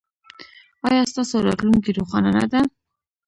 [0.89, 2.61] ایا ستاسو راتلونکې روښانه نه ده؟